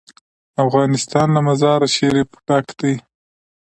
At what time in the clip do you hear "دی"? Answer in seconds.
2.79-2.93